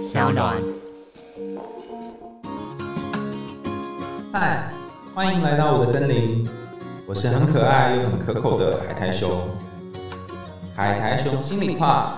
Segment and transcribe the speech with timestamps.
[0.00, 0.56] 小暖。
[4.32, 4.66] 嗨，
[5.14, 6.48] 欢迎来到我的森林，
[7.06, 9.30] 我是很可爱又很可口的海苔熊。
[10.74, 12.14] 海苔熊心里话，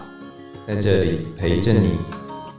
[0.64, 1.98] 在这里陪着你。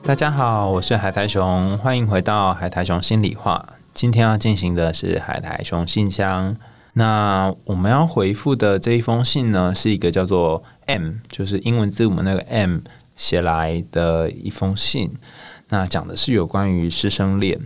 [0.04, 3.66] 大家好，我是海苔熊，欢迎回到海苔熊心里话。
[3.94, 6.58] 今天要进行的是海苔熊信箱。
[6.96, 12.80] 那我们要回复的这一封信呢，是一个叫做 M，就是英文字母那个 M
[13.16, 15.12] 写来的一封信。
[15.70, 17.60] 那讲的是有关于师生恋。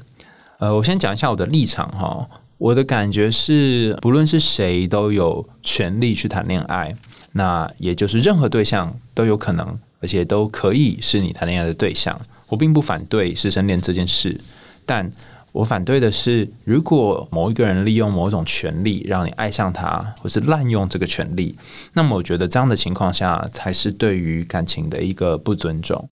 [0.59, 2.29] 呃，我先讲一下我的立场哈。
[2.57, 6.95] 我的感觉是，不论是谁都有权利去谈恋爱，
[7.33, 12.19] 那也就是任何对象都有可能，而且都可以是你谈恋爱的对象。
[12.47, 14.39] 我并不反对师生恋这件事，
[14.85, 15.11] 但。
[15.57, 21.55] 我反对的是，如果某一个人利用某种权利让你爱上他，或是滥用这个权利，
[21.93, 26.07] 那么我觉得这样的情况下才是对于感情的一个不尊重。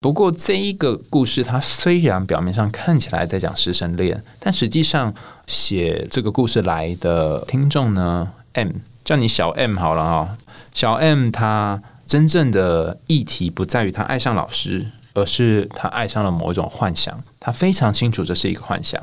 [0.00, 5.12] 不过，这一个故事它虽然表面上看起来在讲师生恋，但实际上
[5.46, 8.70] 写这个故事来的听众呢，M
[9.04, 10.38] 叫你小 M 好了啊，
[10.72, 14.86] 小 M 他真正的议题不在于他爱上老师。
[15.16, 19.02] 而是他爱上了某一种幻想，他非常清楚这是一个幻想。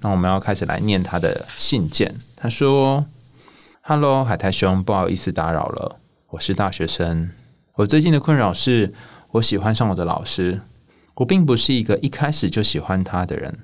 [0.00, 2.14] 那我们要开始来念他的信件。
[2.36, 3.04] 他说
[3.82, 5.96] ：“Hello，海苔兄，不好意思打扰了，
[6.28, 7.32] 我是大学生。
[7.74, 8.94] 我最近的困扰是
[9.32, 10.60] 我喜欢上我的老师。
[11.16, 13.58] 我并不是一个一开始就喜欢他的人，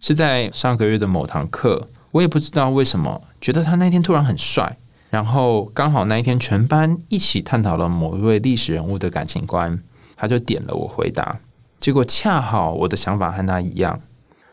[0.00, 4.78] 是在上个月的某堂课，我也不知道为什么觉得他那天突然很帅。
[5.10, 9.78] 然后刚好那一天全班一起探讨了某一位历史人物的感情观。”
[10.16, 11.38] 他就点了我回答，
[11.78, 14.00] 结果恰好我的想法和他一样。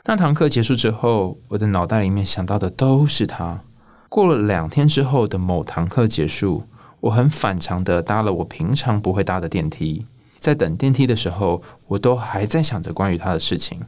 [0.06, 3.62] 那堂课结束之后，我的脑袋里面想到的都是他。
[4.10, 6.64] 过了两天之后的某堂课结束，
[7.00, 10.06] 我很反常的搭了我平常不会搭的电梯，
[10.40, 13.80] 在等电梯的时候，我都还在想着关于他的事情。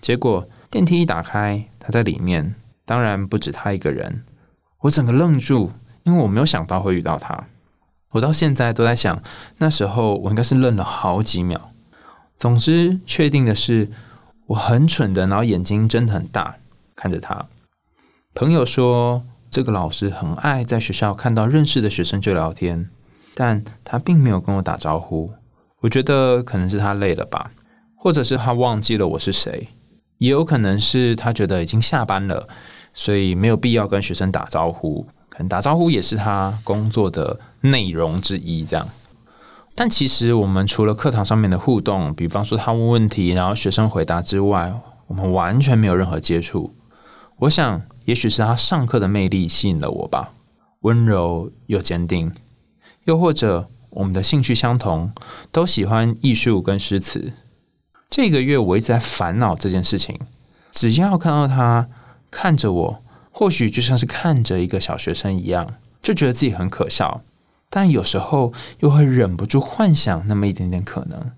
[0.00, 4.22] 结果电梯一打开，他在里面，当然不止他一个人。
[4.80, 5.72] 我整个愣住，
[6.02, 7.42] 因为我没有想到会遇到他。
[8.14, 9.20] 我到现在都在想，
[9.58, 11.72] 那时候我应该是愣了好几秒。
[12.38, 13.88] 总之，确定的是，
[14.46, 16.56] 我很蠢的，然后眼睛睁得很大
[16.94, 17.46] 看着他。
[18.32, 22.88] 朋友说，这个老师很爱在学校看到认识的学生就聊天，
[23.34, 25.32] 但他并没有跟我打招呼。
[25.80, 27.50] 我觉得可能是他累了吧，
[27.96, 29.68] 或者是他忘记了我是谁，
[30.18, 32.48] 也有可能是他觉得已经下班了，
[32.94, 35.04] 所以没有必要跟学生打招呼。
[35.48, 38.86] 打招呼也是他工作的内容之一，这样。
[39.74, 44.72] 但其实我们除了课堂上面的互动，比方说他问问题，然后学生回答之外，
[45.08, 46.72] 我们完全没有任何接触。
[47.38, 50.30] 我想，也许是他上课的魅力吸引了我吧，
[50.82, 52.32] 温柔又坚定。
[53.06, 55.12] 又或者我们的兴趣相同，
[55.50, 57.32] 都喜欢艺术跟诗词。
[58.08, 60.16] 这个月我一直在烦恼这件事情，
[60.70, 61.88] 只要看到他
[62.30, 63.03] 看着我。
[63.36, 67.22] 或许就像是看着一个小学生一样，就觉得自己很可笑，
[67.68, 71.32] 但有时候又会忍不住幻想那么一点点可能。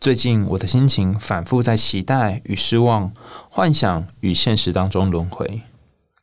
[0.00, 3.12] 最近我的心情反复在期待与失望、
[3.50, 5.60] 幻想与现实当中轮回。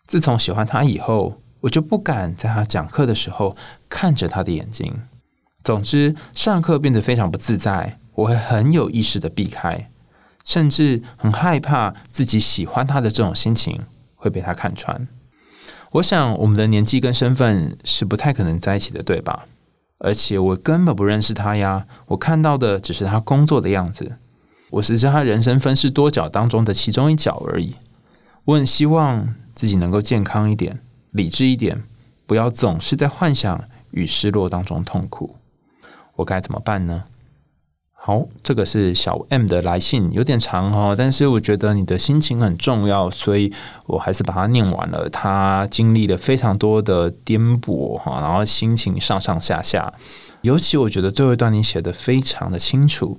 [0.07, 3.55] 自从喜欢他以后，我就不敢在他讲课的时候
[3.87, 4.91] 看着他的眼睛。
[5.63, 9.89] 总之，上课变得非常不自在，我会很有意识的避开，
[10.43, 13.79] 甚至很害怕自己喜欢他的这种心情。
[14.21, 15.07] 会被他看穿。
[15.93, 19.47] 我想，我们的年纪跟身份是不太可能在一起的，对吧？
[19.97, 24.17] 而且我根本不认识他呀，我看到的只是他工作的样子，
[24.69, 27.75] 我只是他人生分饰多角当中的其中一角而已。
[28.45, 30.79] 我很希望自己能够健康一点，
[31.11, 31.83] 理智一点，
[32.27, 35.35] 不要总是在幻想与失落当中痛苦。
[36.17, 37.05] 我该怎么办呢？
[38.03, 43.53] 好，这个是小 M 的来信，有点长哦，但是我觉得你的心情很重要，所以
[43.85, 45.07] 我还是把它念完了。
[45.09, 49.93] 他经历了非常多的颠簸哈，然后心情上上下下，
[50.41, 53.15] 尤其我觉得最后一段你写的非常的清楚，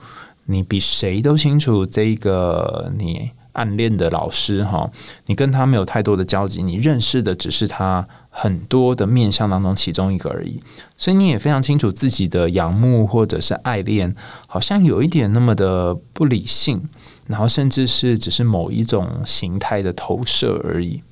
[0.47, 4.91] 你比谁都清楚这个你暗恋的老师哈，
[5.27, 8.07] 你跟他没有太多的交集，你认识的只是他。
[8.35, 10.59] 很多的面相当中，其中一个而已，
[10.97, 14.17] 所以你也非常清楚自己的仰慕或者是爱恋，
[14.47, 16.83] 好像有一点那么的不理性，
[17.27, 21.03] 然后甚至是只是某一种形态的投射而已。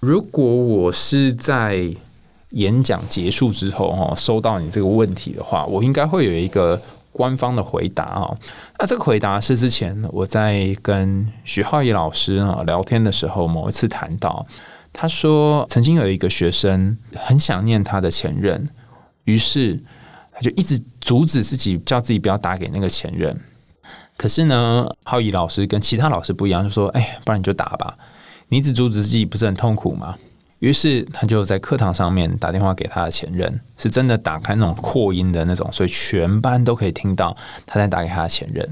[0.00, 1.94] 如果我是在
[2.52, 6.80] 演讲结束之后哈，收到你这个问题的话，我应该会有一个
[7.16, 8.36] 官方的回答啊。
[8.78, 14.46] 那这个回答是之前我在跟徐浩义老师啊聊天的时候，某一次谈到。
[14.92, 18.68] 他说，曾经有一个学生很想念他的前任，
[19.24, 19.78] 于是
[20.32, 23.38] 他就一直阻止自己，叫自己不要打给那个前任。
[24.16, 27.96] 可是呢，浩宇老师跟其他老师不一样，就说：“哎，不然你就打吧，
[28.48, 30.16] 你只阻止自己不是很痛苦吗？”
[30.58, 37.36] 于是他就在课堂上面打电话给他的前任，是真的打开那种扩音的那种，所以全班都可以听到
[37.66, 38.68] 他在打给他的前任。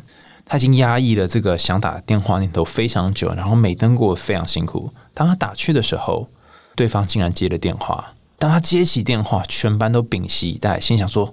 [0.47, 4.91] 他已经压抑了这个想打电话念头非常久，然后每登过非常辛苦。
[5.15, 6.29] 当他打去的时候，
[6.75, 8.13] 对方竟然接了电话。
[8.39, 11.33] 当他接起电话，全班都屏息以待，心想说：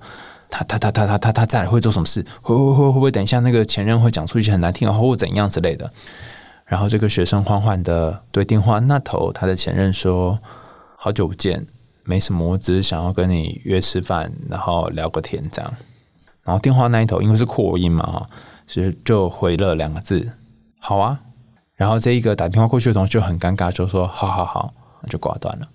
[0.50, 2.26] 他他他他他他他再来会做什么事？
[2.42, 5.92] 会会会会不会等一下那个前任会讲出一些很难听的话，或怎样之类的？
[6.72, 10.40] 然后这个学生缓缓的对电话那头他的前任说
[10.96, 11.68] ：“好久不见，
[12.06, 15.74] 没什么，我只是想要跟你约吃饭，然后聊个天这样。”
[16.44, 18.30] 然后电话那一头因为是扩音嘛，哈，
[18.66, 20.26] 所以就回了两个字
[20.80, 21.20] ：“好啊。”
[21.76, 24.74] 然后这一个打电话过去的同学就很尴尬，就说：“好好好。”
[25.10, 25.68] 就挂断了。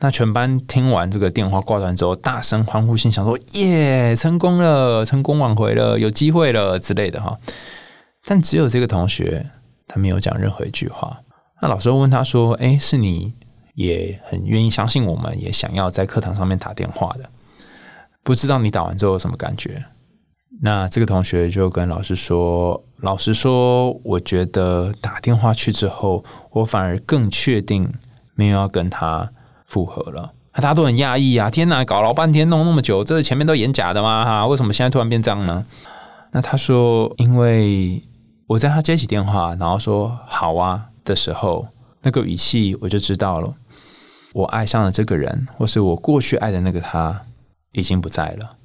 [0.00, 7.38] 那全班听完这个电话挂断之后，大声欢呼，心想说：“耶，成功了，成功挽回了，有机会了之类的哈。”
[8.26, 9.46] 但只有这个同学。
[9.86, 11.20] 他没有讲任何一句话。
[11.62, 13.32] 那老师问他说：“哎，是你
[13.74, 17.28] 也很愿意相信我们，也想要在课堂上面打电话的？
[18.22, 19.84] 不知道你打完之后有什么感觉？”
[20.62, 27.90] 那这个同学就跟老师说：“老师说，我觉得打电话去之后，我反而更确定
[28.34, 29.30] 没有要跟他
[29.66, 31.50] 复合了。”大家都很讶异啊！
[31.50, 34.24] 天哪，搞老半天弄那么久，这前面都演假的吗？
[34.24, 35.66] 哈，为什么现在突然变这样呢？
[36.30, 38.02] 那他说：“因为。”
[38.46, 41.66] 我在他接起电话，然后说“好啊”的时候，
[42.02, 43.54] 那个语气我就知道了，
[44.34, 47.22] 我爱上了这个人，或是我过去爱的那个他
[47.72, 48.56] 已经不在了。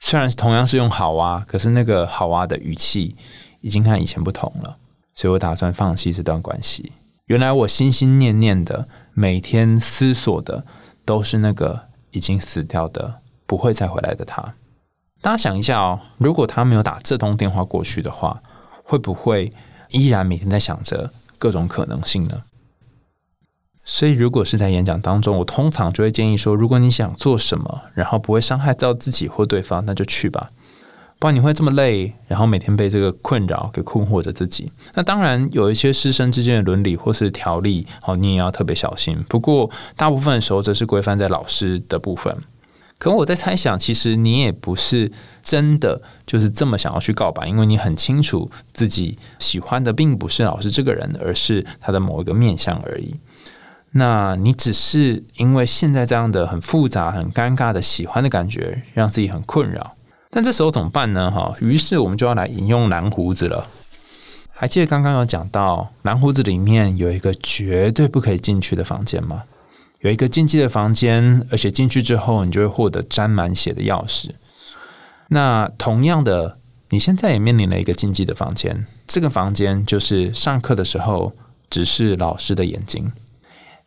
[0.00, 3.16] 虽然同样是用“好啊”，可是那个“好啊”的语气
[3.60, 4.78] 已经和以前不同了，
[5.14, 6.92] 所以我打算放弃这段关系。
[7.26, 10.64] 原来我心心念念的、每天思索的，
[11.04, 11.78] 都是那个
[12.12, 14.54] 已经死掉的、不会再回来的他。
[15.20, 18.42] 大家想一下哦，如果他没有打这通电话过去的话。
[18.88, 19.52] 会不会
[19.90, 22.42] 依然每天在想着各种可能性呢？
[23.84, 30.50] 所以，如果是在演讲当中，我通常就会建议说：如果你想做什么，然后不会伤害到自己或对方，那就去吧。
[31.18, 34.72] 不然你会这么累，然后每天被这个困扰给困惑着自己。
[34.94, 39.22] 那当然，有一些师生之间的伦理或是条例，哦，你也要特别小心。
[39.28, 42.34] 不过，大部分的时候，这是规范在老师的部分。
[42.98, 45.10] 可我在猜想，其实你也不是
[45.42, 53.14] 真的就是这么想要去告白，因为你很清楚自己喜欢的并不是老师这个人，而是他的某一个面相而已。
[53.92, 59.94] 那你只是因为现在这样的很复杂、很尴尬的喜欢的感觉，让自己很困扰。
[60.30, 61.30] 但这时候怎么办呢？
[61.30, 63.66] 哈，于是我们就要来引用蓝胡子了。
[64.50, 69.44] 还记得刚刚有讲到蓝胡子里面有一个绝对不可以进去的房间吗？
[70.00, 74.30] 有一个禁忌的房间，而且进去之后，你就会获得沾满血的钥匙。
[75.28, 76.58] 那同样的，
[76.90, 78.86] 你现在也面临了一个禁忌的房间。
[79.06, 81.32] 这个房间就是上课的时候，
[81.68, 83.10] 只是老师的眼睛，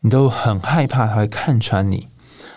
[0.02, 2.10] 你都很害怕他会看穿你，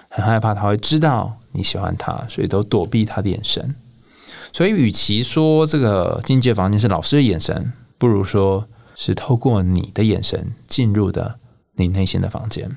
[0.09, 3.75] 很害怕他会知道你喜欢他，所以都躲避他的眼神。
[4.53, 11.39] 所以，与其说这个境界房间是老师的眼神，不如说是透过你的眼神进入的
[11.77, 12.77] 你内心的房间。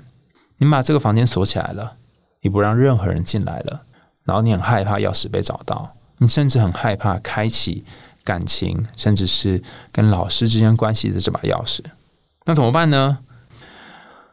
[0.58, 1.94] 你把这个房间锁起来了，
[2.42, 3.82] 你不让任何人进来了，
[4.24, 7.84] 然后你很害怕钥匙被找到，你甚至很害怕开启
[8.24, 9.62] 感情，甚至是
[9.92, 11.80] 跟老师之间关系的这把钥匙，
[12.46, 13.20] 那怎么办呢？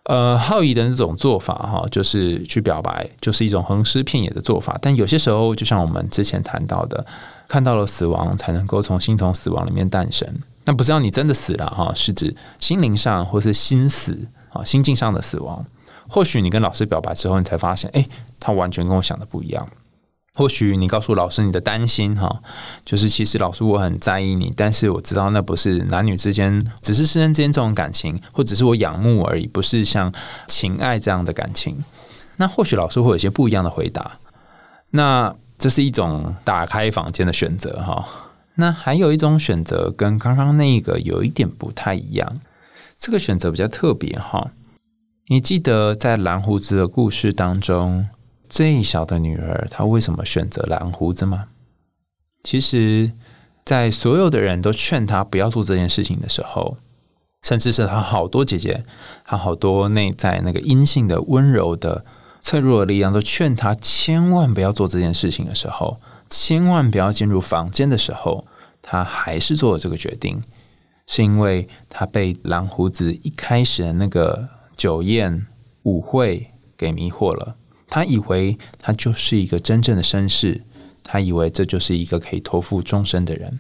[0.05, 4.79] 呃，浩宇的那种做法哈，就是去表白，就是一种横尸遍野的做法。
[4.83, 7.07] 但有些时候，就像我们之前谈到的，
[7.49, 10.29] 看到了死亡，才能够从新从死亡里面诞生。
[10.67, 15.65] 那不是要你真的死了哈，是指心灵上或是心死啊，心境上的死亡。
[16.09, 18.07] 或许你跟老师表白之后，你才发现，哎，
[18.39, 19.69] 他完全跟我想的不一样。
[20.37, 22.43] 或许你告诉老师你的担心，哈，
[22.85, 30.13] 就是其实老师我很在意你，但是我知道那不是男女之间，只是师生之间这种感情，或只是我仰慕而已，不是像
[30.49, 31.85] 情爱这样的感情。
[32.37, 34.19] 那或许老师会有些不一样的回答。
[34.91, 38.05] 那这是一种打开房间的选择，哈。
[38.57, 42.41] 那还有一种选择跟刚刚那个有一点不太一样，
[42.99, 44.51] 这个选择比较特别，哈。
[45.29, 48.07] 你记得在蓝胡子的故事当中，
[48.47, 51.47] 最小的女儿她为什么选择蓝胡子吗？
[52.43, 53.11] 其实，
[53.65, 56.77] 在所有的人都劝她不要做这件事情的时候，
[57.41, 58.85] 甚至是她好多姐姐，
[59.25, 62.05] 她好多内在那个阴性的、温柔的、
[62.43, 68.45] 脆弱的力量，都劝她千万不要做这件事情的时候，千万不要进入房间的时候，
[68.83, 70.43] 她还是做了这个决定，
[71.07, 74.51] 是因为他被蓝胡子一开始的那个。
[74.77, 75.47] 酒宴
[75.83, 77.57] 舞会给迷惑了，
[77.89, 80.63] 他以为他就是一个真正的绅士，
[81.03, 83.59] 他以为这就是一个可以托付终身的人。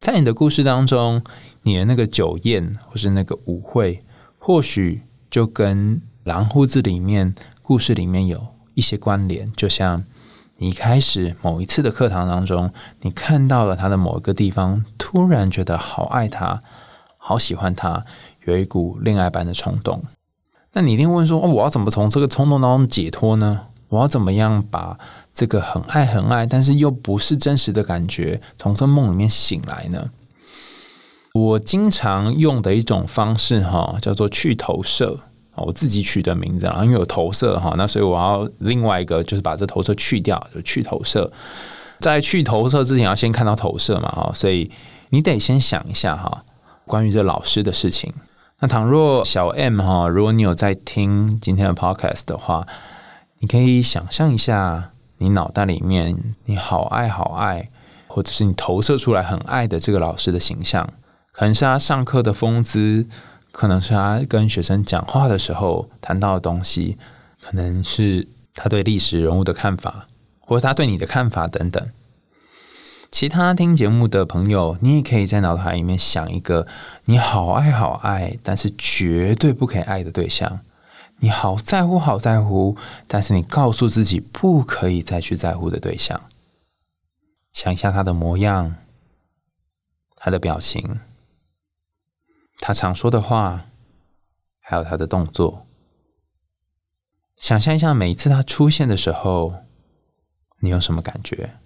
[0.00, 1.22] 在你的故事当中，
[1.62, 4.04] 你的那个酒宴或是那个舞会，
[4.38, 9.52] 或许就跟狼胡子里面故事里面有一些关联。
[9.52, 10.04] 就像
[10.56, 16.62] 你开始某一次的课堂当中，你看到了他的某一个地方，突然觉得好爱他，
[17.16, 18.04] 好喜欢他，
[18.44, 20.04] 有一股恋爱般的冲动。
[20.74, 23.60] 那你一定问说：“哦，我要怎么从这个冲动当中解脱呢？
[23.88, 24.98] 我要怎么样把
[25.34, 30.10] 这个很爱很爱，但是又不是真实的感觉，从这梦里面醒来呢？”
[31.34, 35.18] 我经常用的一种方式哈，叫做去投射
[35.54, 41.30] 我自己取的名字啊，因为有投射哈，那所以我要另外一个就是把这投射去掉，就去投射。
[42.00, 44.70] 在去投射之前，要先看到投射嘛哈，所以
[45.10, 46.44] 你得先想一下哈，
[46.86, 48.12] 关于这老师的事情。
[48.62, 52.64] 那倘若小 M 哈，如果你有在听今天的 Podcast 的话，
[53.40, 57.70] 你可以想象一下，你脑袋里面你好爱好爱，
[58.06, 60.88] 或者是你投射出来很爱的这个老师的形象，
[61.32, 63.04] 可能是他上课的风姿，
[63.50, 66.96] 可能是他跟学生讲话的时候谈到的东西，
[67.40, 70.06] 可能是他对历史人物的看法，
[70.38, 71.84] 或者他对你的看法等等。
[73.12, 76.66] 其他听节目的朋友，你也可以在脑海里面想一个
[77.04, 80.60] 你好爱好爱，但是绝对不可以爱的对象；
[81.18, 82.74] 你好在乎好在乎，
[83.06, 86.22] 但是你告诉自己不可以再去在乎的对象。
[87.52, 88.76] 想一下他的模样，
[90.16, 90.98] 他的表情，
[92.60, 93.66] 他常说的话，
[94.58, 95.66] 还有他的动作。
[97.36, 99.56] 想象一下每一次他出现的时候，
[100.60, 101.56] 你有什么感觉？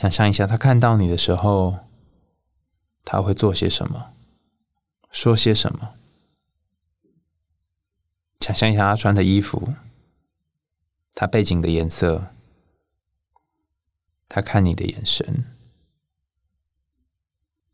[0.00, 1.80] 想象一下，他看到你的时候，
[3.04, 4.14] 他会做些什么，
[5.12, 5.92] 说些什么？
[8.40, 9.74] 想象一下他穿的衣服，
[11.14, 12.28] 他背景的颜色，
[14.26, 15.44] 他看你的眼神，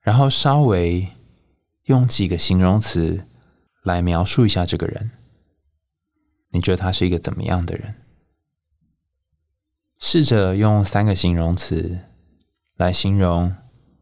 [0.01, 1.13] 然后稍微
[1.85, 3.25] 用几个形容词
[3.85, 5.13] 来描述一下这个人。
[6.49, 7.95] 你觉得他是一个怎么样的人？
[10.01, 12.01] 试着用三个形容词。
[12.77, 13.55] 来形容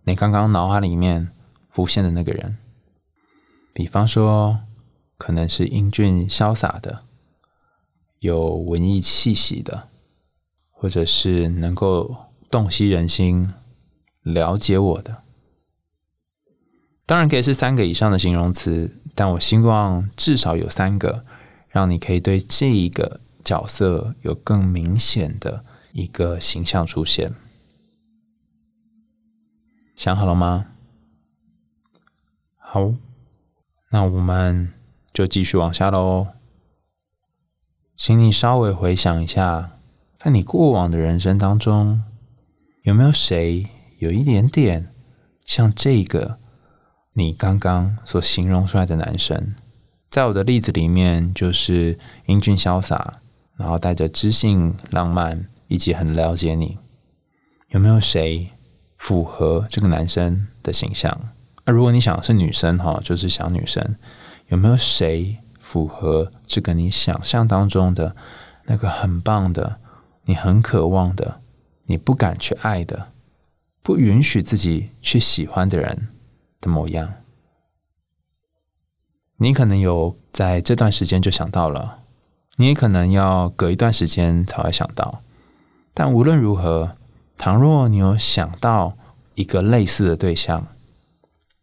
[0.04, 1.31] 你刚刚脑海里面
[1.71, 2.59] 浮现的那个人，
[3.73, 4.61] 比方说，
[5.16, 7.02] 可能是英俊潇洒的，
[8.19, 9.88] 有文艺气息的，
[10.71, 12.14] 或者是能够
[12.50, 13.52] 洞悉人心、
[14.23, 15.23] 了解我的。
[17.07, 21.25] 当然可以是三个以上的形容词，但我希望至少有三个，
[21.69, 27.33] 让你可以对这一个角色有更明显的一个形象出现。
[29.96, 30.66] 想好了吗？
[32.58, 32.92] 好，
[33.90, 34.72] 那我们
[35.12, 36.26] 就继续往下喽。
[37.96, 39.78] 请你稍微回想一下，
[40.18, 42.02] 在你过往的人生当中，
[42.82, 44.92] 有没有谁有一点点
[45.44, 46.38] 像这个
[47.12, 49.54] 你刚刚所形容出来的男生？
[50.10, 53.20] 在我的例子里面，就是英俊潇洒，
[53.56, 56.78] 然后带着知性、浪漫，以及很了解你。
[57.68, 58.50] 有没有谁？
[59.04, 61.28] 符合这个男生的形象。
[61.66, 63.96] 那如果你想是女生哈，就是想女生，
[64.46, 68.16] 有没有谁符合这个你想象当中的
[68.64, 69.76] 那个很棒的、
[70.25, 71.42] 你很渴望的、
[71.84, 73.08] 你不敢去爱的、
[73.82, 76.08] 不允许自己去喜欢的人
[76.62, 77.12] 的模样？
[79.37, 81.99] 你可能有在这段时间就想到了，
[82.56, 85.20] 你也可能要隔一段时间才会想到。
[85.92, 86.96] 但无论如何。
[87.36, 88.96] 倘若你有想到
[89.34, 90.66] 一个类似的对象，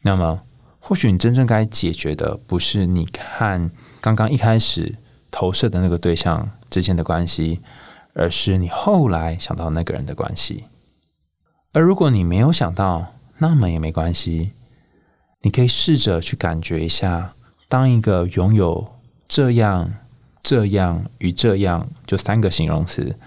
[0.03, 0.41] 那么
[0.79, 4.95] 或许你真正该解决的不是你看刚刚一开始
[5.29, 7.61] 投射的那个对象之间的关系，
[8.13, 10.65] 而是你后来想到那个人的关系。
[11.71, 14.51] 而如果你没有想到，那么也没关系，
[15.41, 17.33] 你可以试着去感觉一下，
[17.69, 19.93] 当一个拥有这样、
[20.43, 23.17] 这样与这样，就三个形容词。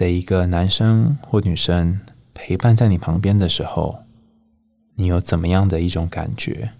[0.00, 2.00] 的一个男生或女生
[2.32, 4.06] 陪伴在你旁边的时候，
[4.94, 6.72] 你有怎么样的一种感觉？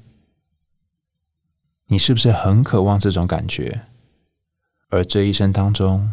[1.88, 3.82] 你是不是很渴望这种感觉？
[4.88, 6.10] 而这一生当中，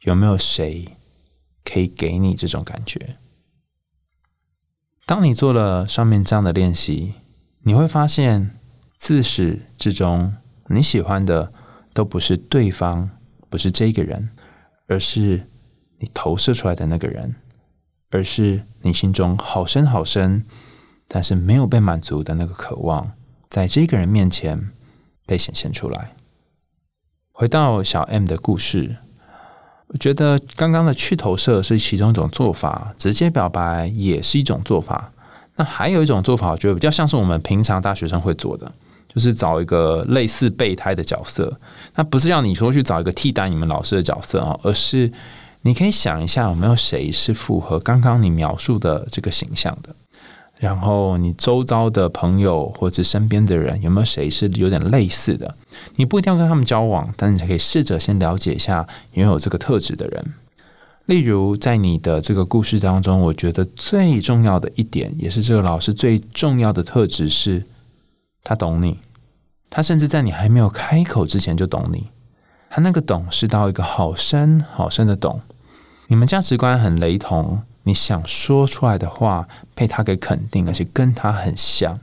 [0.00, 0.96] 有没有谁
[1.62, 3.18] 可以给你这种感觉？
[5.06, 7.14] 当你做了上面这样的练习，
[7.60, 8.50] 你会发现，
[8.96, 10.34] 自始至终，
[10.66, 11.52] 你喜欢的
[11.92, 13.10] 都不是对方，
[13.48, 14.30] 不是这个人，
[14.88, 15.46] 而是。
[15.98, 17.34] 你投射出来的那个人，
[18.10, 20.44] 而是你心中好深好深，
[21.06, 23.12] 但是没有被满足的那个渴望，
[23.48, 24.70] 在这个人面前
[25.26, 26.12] 被显现出来。
[27.32, 28.96] 回到小 M 的故事，
[29.88, 35.12] 我觉得刚刚的去投射是其中一种做法，直接表白也是一种做法。
[35.56, 38.72] 那还有一种做法，我觉得比较像是我们平常大学生会做的，
[39.12, 41.60] 就是找一个类似备胎的角色。
[41.94, 45.10] 那不是要你说去找一个替代你们老师的角色啊，而是
[45.68, 49.94] 你可以想一下有没有谁是符合刚刚你描述的这个形象的。
[50.56, 55.54] 然后你周遭的朋友或者身边的人有没有谁是有点类似的？
[55.96, 60.34] 你不一定要跟他们交往，但你可以试着先了解一下拥有这个特质的人。
[61.04, 67.62] 例如，在你的这个故事当中，我觉得最重要的一点，也是这个老师最重要的特质是，
[68.42, 68.98] 他懂你。
[69.70, 72.08] 他甚至在你还没有开口之前就懂你。
[72.68, 75.40] 他那个懂是到一个好深好深的懂。
[76.08, 77.62] 你们价值观很雷同。
[77.84, 81.98] 你想说出来的话被他给肯定，而且跟他很像。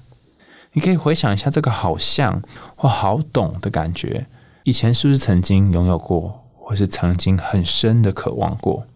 [0.73, 2.41] 你可以回想一下这个好像
[2.75, 4.25] 或好懂的感觉，
[4.63, 8.87] 以前是不是曾经拥有过，或是曾经很深的渴望过？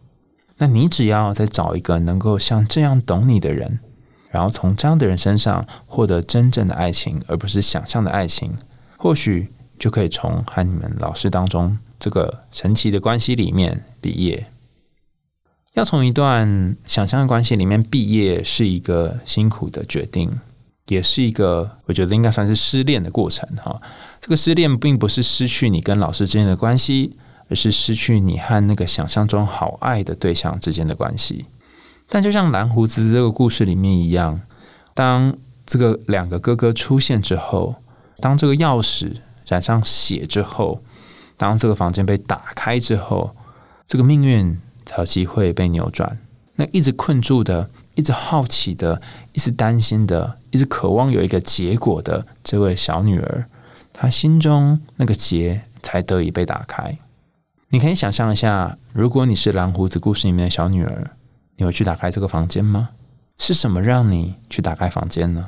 [0.58, 3.80] 那你只要再找一个能够像这样懂你的人，
[4.32, 8.52] 然后从这样的人身上获得真正的爱情，而不是想象的爱情，
[8.98, 14.48] 或许就可以从和你们老师当中这个神奇的关系里面毕业。
[15.74, 20.40] 要从一段想象的关系里面毕业，是一个辛苦的决定，
[20.88, 23.80] 也是一个我觉得应该算是失恋的过程哈。
[24.20, 27.16] 这个失恋并不是失去你跟老师之间的关系，
[27.50, 31.46] 而是失去你和那个想象中好爱的对象之间的关系。
[32.10, 34.42] 但就像蓝胡子这个故事里面一样，
[34.96, 37.76] 当这个两个哥哥出现之后，
[38.18, 39.14] 当这个钥匙
[39.46, 40.82] 染上血之后，
[41.38, 43.36] 当这个房间被打开之后，
[43.88, 44.60] 这个命运。
[44.90, 46.18] 才有机会被扭转。
[46.56, 49.00] 那一直困住的、一直好奇的、
[49.34, 53.46] 一直担心的、一直渴望有一个结果的这位小女儿，
[53.94, 56.98] 她心中那个结才得以被打开。
[57.70, 61.12] 你可以想象一下，如果你是蓝胡子故事里面的小女儿，
[61.58, 62.90] 你会去打开这个房间吗？
[63.38, 65.48] 是什么让你去打开房间呢？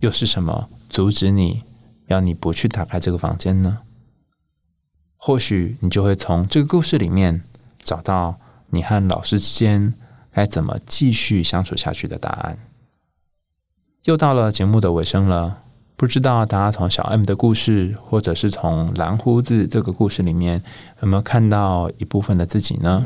[0.00, 1.62] 又是什么阻止你
[2.06, 3.80] 要你不去打开这个房间呢？
[5.18, 7.42] 或许你就会从这个故事里面
[7.78, 8.40] 找到。
[8.70, 9.94] 你和老师之间
[10.32, 12.58] 该怎么继续相处下去的答案？
[14.04, 15.58] 又到了节目的尾声了，
[15.96, 20.62] 不知道大家从小 M 的故事，或者是从蓝胡子这个故事里面，
[21.02, 23.04] 有没有看到一部分的自己呢？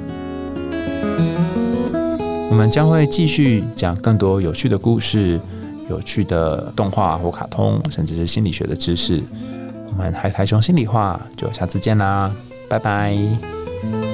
[2.51, 5.41] 我们将会继续讲更多有趣的故事、
[5.89, 9.23] 有趣的动画或卡通，甚至是心理学的知识。
[9.89, 12.31] 我们海苔熊心里话，就下次见啦，
[12.69, 14.10] 拜拜。